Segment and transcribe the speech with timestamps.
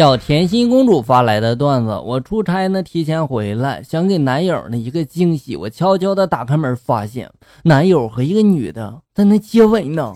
[0.00, 5.54] 小甜心公主发来的段子：我出差呢，提前回来，想给男友呢一个惊喜。
[5.54, 7.30] 我悄悄的打开门，发现
[7.64, 10.14] 男友和一个女的在那接吻呢。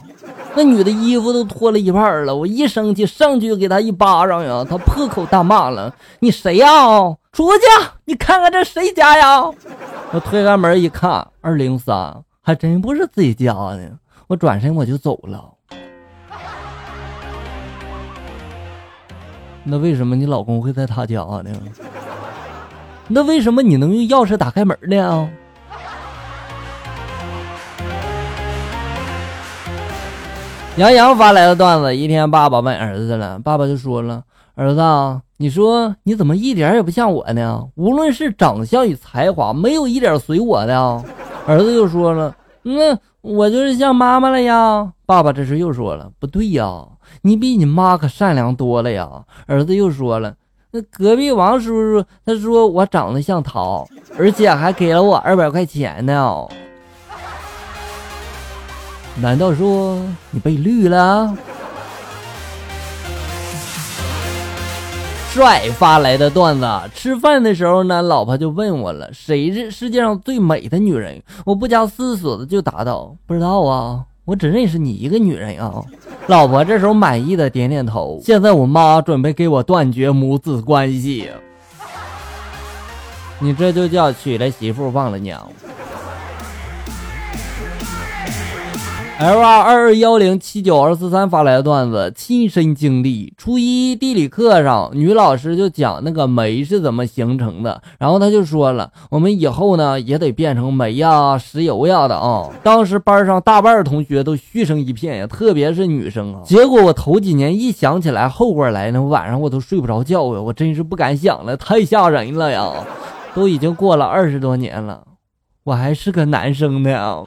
[0.57, 2.35] 那女的衣服都脱了一半了。
[2.35, 6.67] 我一生气，上去就给她一巴掌呀，她破口大骂了：“你谁呀？
[7.31, 7.65] 出去！
[8.07, 9.43] 你看看这谁家呀？”
[10.13, 13.99] 我推开门一看，二零三还真不是自己家的。
[14.29, 15.45] 我转身我就走了。
[19.65, 21.51] 那为什么你老公会在他家呢？
[23.09, 25.29] 那为什么你能用钥匙打开门呢？
[30.77, 34.23] 杨洋发来的段子：一天，爸爸问儿子了，爸爸就说了
[34.57, 34.83] ：“儿子，
[35.37, 37.65] 你说你怎么一点也不像我呢？
[37.77, 41.03] 无论是长相与才华，没有一点随我的。”
[41.47, 46.85] 儿子又说了：“那我就是像妈妈了呀。”爸爸这时又说了：“不对呀。”
[47.23, 49.09] 你比你妈可善良多了呀！
[49.47, 50.35] 儿子又说了，
[50.73, 53.87] 那隔壁王叔叔他说我长得像桃，
[54.19, 56.47] 而且还给了我二百块钱呢。
[59.17, 59.99] 难道说
[60.31, 61.37] 你被绿了？
[65.35, 71.21] 帅发来的段子，吃饭的时候呢，老婆就问我了，谁是世界上最美的女人？
[71.45, 74.05] 我不加思索的就答道，不知道啊。
[74.25, 75.83] 我只认识你一个女人啊，
[76.29, 78.21] 老婆这时候满意的点点头。
[78.23, 81.29] 现在我妈准备给我断绝母子关系，
[83.41, 85.45] 你这就叫娶了媳妇忘了娘。
[89.17, 93.33] L 二二二幺零七九二四三发来的段子，亲身经历。
[93.39, 102.51] 初一地理课上，女老师就讲那个煤是怎么形成的，然后她就说了，我们以后呢也得变成煤呀、石油呀的啊。
[102.65, 106.41] 当时班上大半同学都嘘声一片呀，特别是女生啊。
[106.45, 112.69] 结果我头几年一想起来后果来呢，晚上我都睡不着觉呀，我真是不敢想了，太吓人了呀。
[113.33, 115.05] 都已经过了二十多年了，
[115.63, 117.25] 我还是个男生呢。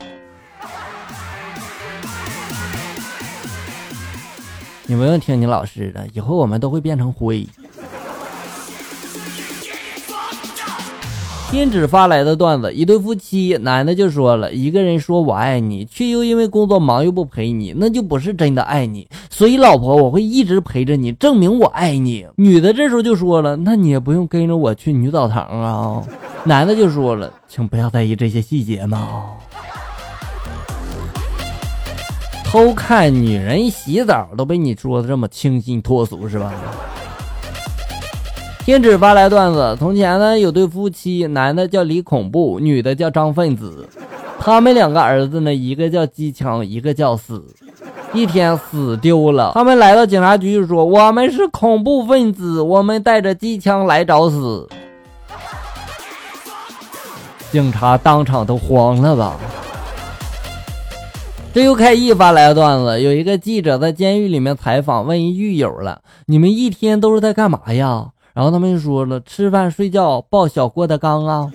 [4.89, 7.45] 你不用听你老师的，以后我们都会变成灰。
[11.49, 19.07] 天纸发来的段子：一对夫妻，男的就说了，一个人说我爱你，却又因为工作忙又不陪你，那就不是真的爱你。
[19.29, 22.25] 所以老婆，我会一直陪着你，证明我爱你。
[22.35, 26.03] 女的这时候就说了，那你也不用跟着我去女澡堂啊。
[26.43, 29.07] 男的就说了，请不要在意这些细节嘛。
[32.49, 36.53] 偷看女人洗澡都被你说的这么清新脱俗是吧？
[38.63, 43.87] 天纸发来段子：从前呢有对夫妻，男的叫李恐怖，女的叫张分子。
[44.39, 47.43] 他们两个儿子呢，一个叫机枪，一个叫死。
[48.13, 54.67] 一天死丢了，他们来到警察局就说：“我们是恐怖分子，我们带着机枪来找死。”
[57.51, 59.35] 警察当场都慌了吧？
[61.57, 71.51] 这又开一发来的段子，有一个记者在监狱里面采访，问一狱友了：“你们一天都是在干嘛呀？”然后他们就说了：“吃饭、睡觉、抱小郭德纲啊。”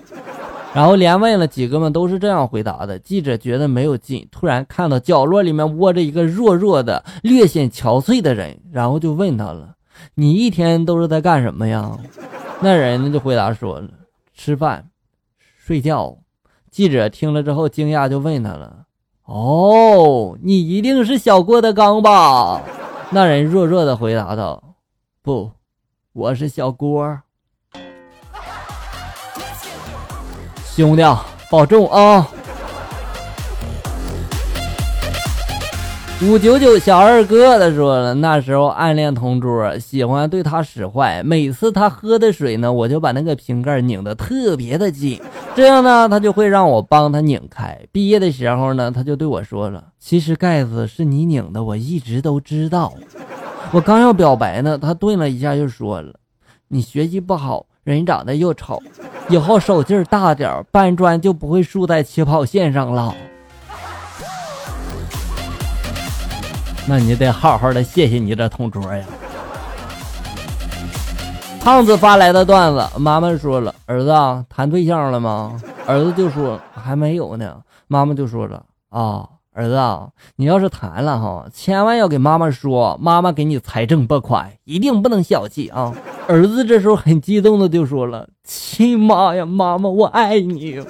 [0.75, 2.99] 然后连问了几个们，都是这样回答的。
[2.99, 9.77] 记者觉得没有劲，突然看到角落里面窝着一个弱弱的、略显憔悴的人，然后就问他了
[10.17, 11.97] ：“你一天都是在干什么呀？”
[12.59, 13.89] 那人呢就回答说了
[14.35, 14.85] ：“吃饭、
[15.65, 16.19] 睡觉。”
[16.73, 18.79] 记者听了之后惊讶，就问他了。
[19.25, 22.61] 哦，你一定是小郭德纲吧？
[23.11, 24.75] 那人弱弱的回答道
[25.23, 25.53] ：“不，
[26.13, 27.19] 我是小郭。”
[30.75, 31.03] 兄弟，
[31.51, 32.27] 保重啊！
[36.25, 41.21] 五九九小二哥他说了，那时候暗恋同桌，喜欢对他使坏。
[41.25, 45.21] 每次他喝的水呢，我就把那个瓶盖拧得特别的紧，
[45.57, 47.77] 这样呢，他就会让我帮他拧开。
[47.91, 52.95] 毕业的时候呢，他就对我说了：“其实盖子是你拧的，我一直都知道。”
[53.73, 56.15] 我刚要表白呢，他顿了一下，就说了
[56.69, 58.81] ：“你学习不好，人长得又丑，
[59.29, 63.13] 以后手劲儿大点儿，搬砖就不会输在起跑线上了。”
[66.87, 69.05] 那你得好好的谢谢你这同桌呀。
[71.61, 74.13] 胖子发来的段子，妈妈说了：“儿子
[74.49, 77.57] 谈对象了吗？”儿子就说：“还没有呢。”
[77.87, 79.79] 妈妈就说了：“啊，儿子，
[80.35, 85.95] 你要是谈了哈，千万要给妈妈说，妈妈给你财政拨款，一定不能小气啊。”
[86.27, 90.85] 儿子这时候很激动的就说了：“亲妈呀，妈妈我爱你。”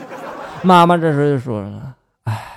[0.65, 1.95] 妈妈这时候就说了。
[2.25, 2.52] 哎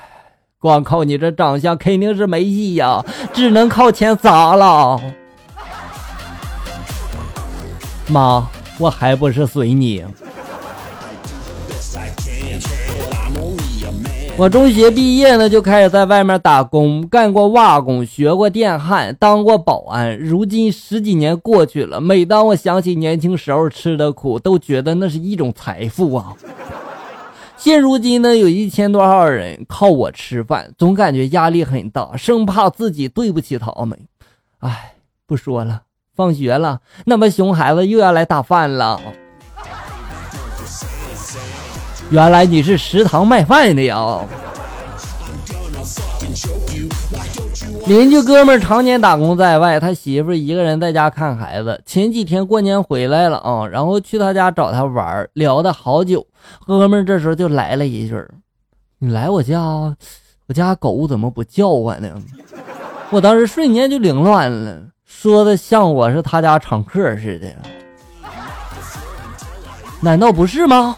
[0.65, 4.99] 光靠你这长相肯定是没戏呀，只能靠钱砸了。
[8.07, 10.03] 妈，我还不是随你。
[14.37, 20.17] 我中学毕业呢，就开始在外面打工，干过瓦工，学过电焊，当过保安。
[20.17, 26.33] 如今十几年过去了，每当我想起年轻时候吃的苦，都觉得那是一种财富啊。
[27.57, 33.97] 现如今呢，有一千多号人靠我吃饭，总感觉压力很大，生怕自己对不起他们。
[34.59, 35.83] 哎，不说了，
[36.15, 39.01] 放学了，那么熊孩子又要来打饭了。
[42.11, 44.23] 原来你是食堂卖饭的呀！
[47.87, 51.81] 邻居哥们儿常年打工在外，他媳妇一个人在家看孩子。
[51.85, 56.25] 前几天过年回来了啊，然后去他家找他玩，聊的好久。
[56.65, 58.15] 哥们儿这时候就来了一句
[58.99, 59.59] ：“你来我家，
[60.47, 62.09] 我家狗怎么不叫唤呢？”
[63.11, 67.47] 我当时瞬间就凌乱了，说的像我是他家常客似的，
[70.01, 70.97] 难道不是吗？